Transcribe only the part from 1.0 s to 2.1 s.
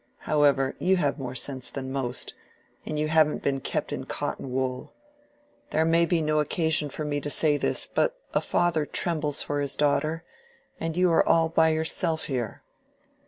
more sense than